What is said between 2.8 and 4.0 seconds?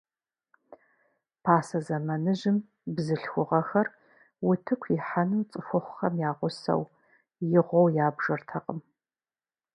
бзылъхугъэхэр